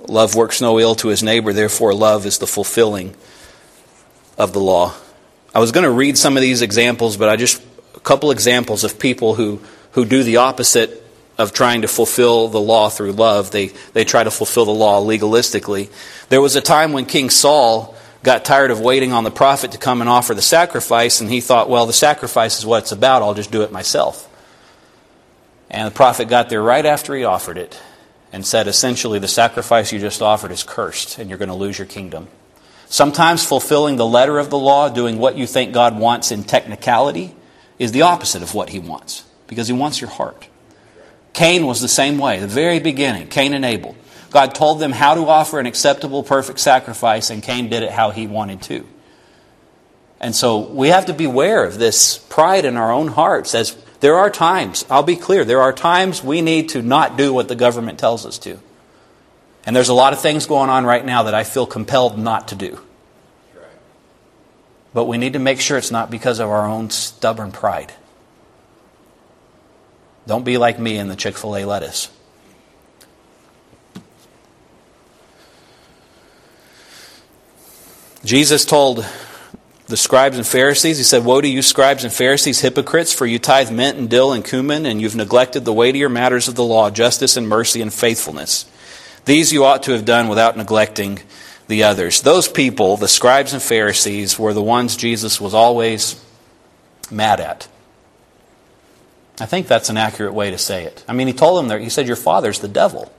[0.08, 3.14] Love works no ill to his neighbor, therefore, love is the fulfilling
[4.36, 4.94] of the law.
[5.54, 7.62] I was going to read some of these examples, but I just,
[7.94, 9.60] a couple examples of people who,
[9.92, 11.04] who do the opposite
[11.36, 13.50] of trying to fulfill the law through love.
[13.50, 15.88] They, they try to fulfill the law legalistically.
[16.30, 19.78] There was a time when King Saul got tired of waiting on the prophet to
[19.78, 23.22] come and offer the sacrifice, and he thought, well, the sacrifice is what it's about,
[23.22, 24.27] I'll just do it myself.
[25.70, 27.80] And the prophet got there right after he offered it
[28.32, 31.78] and said, essentially, the sacrifice you just offered is cursed, and you're going to lose
[31.78, 32.28] your kingdom.
[32.86, 37.34] Sometimes fulfilling the letter of the law, doing what you think God wants in technicality,
[37.78, 40.48] is the opposite of what he wants, because he wants your heart.
[41.32, 43.94] Cain was the same way, the very beginning, Cain and Abel.
[44.30, 48.10] God told them how to offer an acceptable, perfect sacrifice, and Cain did it how
[48.10, 48.86] he wanted to.
[50.20, 54.16] And so we have to beware of this pride in our own hearts as there
[54.16, 57.56] are times, I'll be clear, there are times we need to not do what the
[57.56, 58.58] government tells us to.
[59.66, 62.48] And there's a lot of things going on right now that I feel compelled not
[62.48, 62.80] to do.
[64.94, 67.92] But we need to make sure it's not because of our own stubborn pride.
[70.26, 72.10] Don't be like me in the Chick fil A lettuce.
[78.24, 79.06] Jesus told
[79.88, 83.38] the scribes and Pharisees, He said, Woe to you, scribes and Pharisees, hypocrites, for you
[83.38, 86.90] tithe mint and dill and cumin, and you've neglected the weightier matters of the law,
[86.90, 88.66] justice and mercy and faithfulness.
[89.24, 91.20] These you ought to have done without neglecting
[91.68, 92.20] the others.
[92.20, 96.22] Those people, the scribes and Pharisees, were the ones Jesus was always
[97.10, 97.66] mad at.
[99.40, 101.02] I think that's an accurate way to say it.
[101.08, 103.10] I mean, he told them there, he said, Your father's the devil.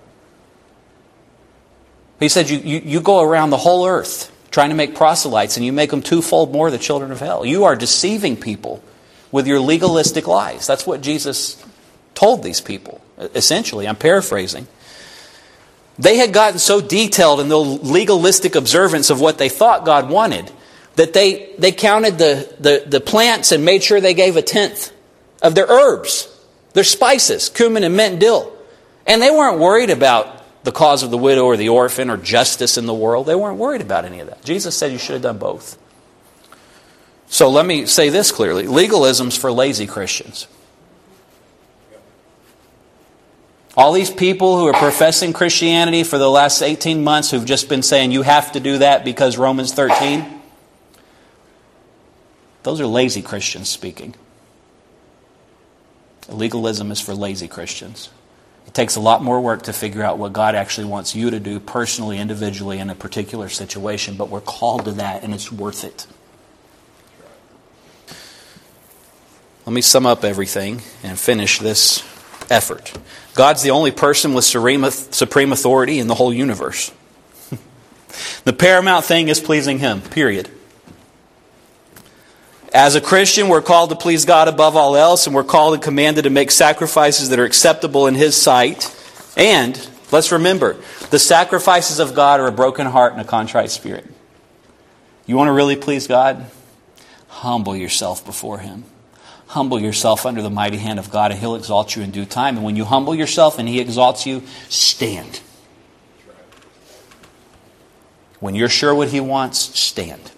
[2.20, 5.66] He said, You, you, you go around the whole earth trying to make proselytes and
[5.66, 7.46] you make them twofold more the children of hell.
[7.46, 8.84] You are deceiving people
[9.32, 10.66] with your legalistic lies.
[10.66, 11.64] That's what Jesus
[12.16, 13.88] told these people, essentially.
[13.88, 14.68] I'm paraphrasing.
[16.00, 20.52] They had gotten so detailed in the legalistic observance of what they thought God wanted
[20.96, 24.92] that they, they counted the, the, the plants and made sure they gave a tenth
[25.42, 26.28] of their herbs,
[26.74, 28.52] their spices, cumin and mint and dill.
[29.06, 30.39] And they weren't worried about
[30.70, 33.26] the cause of the widow or the orphan or justice in the world.
[33.26, 34.44] They weren't worried about any of that.
[34.44, 35.80] Jesus said you should have done both.
[37.28, 40.48] So let me say this clearly legalism's for lazy Christians.
[43.76, 47.82] All these people who are professing Christianity for the last 18 months who've just been
[47.82, 50.24] saying you have to do that because Romans 13,
[52.62, 54.14] those are lazy Christians speaking.
[56.28, 58.12] Legalism is for lazy Christians.
[58.70, 61.40] It takes a lot more work to figure out what God actually wants you to
[61.40, 65.84] do personally, individually, in a particular situation, but we're called to that and it's worth
[65.84, 66.06] it.
[69.66, 72.04] Let me sum up everything and finish this
[72.52, 72.96] effort.
[73.34, 76.92] God's the only person with supreme authority in the whole universe.
[78.44, 80.48] the paramount thing is pleasing Him, period.
[82.74, 85.82] As a Christian, we're called to please God above all else, and we're called and
[85.82, 88.96] commanded to make sacrifices that are acceptable in His sight.
[89.36, 90.78] And let's remember,
[91.10, 94.06] the sacrifices of God are a broken heart and a contrite spirit.
[95.26, 96.46] You want to really please God?
[97.28, 98.84] Humble yourself before Him.
[99.48, 102.56] Humble yourself under the mighty hand of God, and He'll exalt you in due time.
[102.56, 105.42] And when you humble yourself and He exalts you, stand.
[108.40, 110.32] When you're sure what He wants, stand.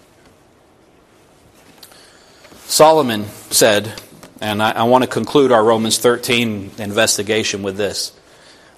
[2.72, 4.00] Solomon said,
[4.40, 8.14] and I, I, want to conclude our Romans 13 investigation with this.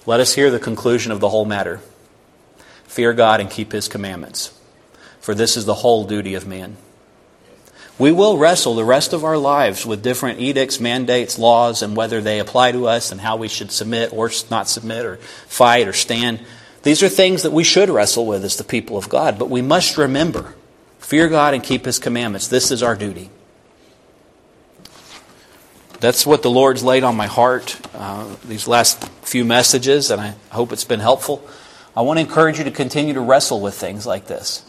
[0.04, 1.80] Let us hear the conclusion of the whole matter.
[2.88, 4.52] Fear God and keep his commandments,
[5.20, 6.76] for this is the whole duty of man.
[7.96, 12.20] We will wrestle the rest of our lives with different edicts, mandates, laws, and whether
[12.20, 15.92] they apply to us and how we should submit or not submit or fight or
[15.92, 16.40] stand.
[16.82, 19.62] These are things that we should wrestle with as the people of God, but we
[19.62, 20.56] must remember
[20.98, 22.48] fear God and keep His commandments.
[22.48, 23.30] This is our duty.
[26.04, 30.34] That's what the Lord's laid on my heart uh, these last few messages, and I
[30.50, 31.42] hope it's been helpful.
[31.96, 34.62] I want to encourage you to continue to wrestle with things like this.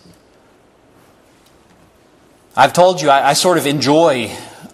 [2.56, 4.32] I've told you I, I, sort of enjoy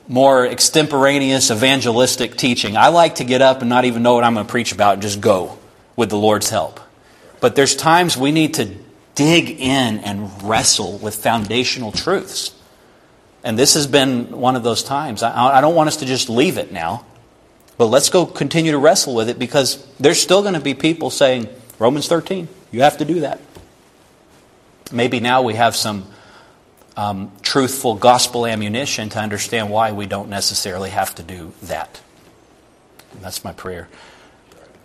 [0.07, 2.77] more extemporaneous evangelistic teaching.
[2.77, 4.93] I like to get up and not even know what I'm going to preach about
[4.93, 5.57] and just go
[5.95, 6.79] with the Lord's help.
[7.39, 8.69] But there's times we need to
[9.15, 12.53] dig in and wrestle with foundational truths.
[13.43, 15.23] And this has been one of those times.
[15.23, 17.05] I, I don't want us to just leave it now,
[17.77, 21.09] but let's go continue to wrestle with it because there's still going to be people
[21.09, 23.39] saying, Romans 13, you have to do that.
[24.91, 26.05] Maybe now we have some
[26.95, 32.01] um, truthful gospel ammunition to understand why we don't necessarily have to do that.
[33.13, 33.87] And that's my prayer.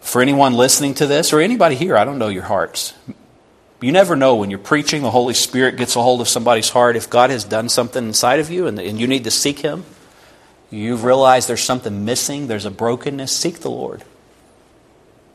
[0.00, 2.94] For anyone listening to this, or anybody here, I don't know your hearts.
[3.86, 6.96] You never know when you're preaching, the Holy Spirit gets a hold of somebody's heart.
[6.96, 9.84] If God has done something inside of you and, and you need to seek Him,
[10.72, 14.02] you've realized there's something missing, there's a brokenness, seek the Lord.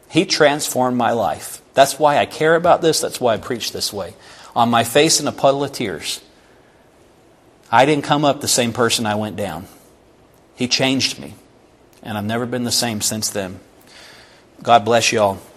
[0.10, 1.62] He transformed my life.
[1.76, 2.99] That's why I care about this.
[2.99, 4.16] That's why I preach this way.
[4.54, 6.20] On my face in a puddle of tears.
[7.72, 9.66] I didn't come up the same person I went down.
[10.56, 11.36] He changed me.
[12.04, 13.62] And I've never been the same since then.
[14.62, 15.41] God bless you all.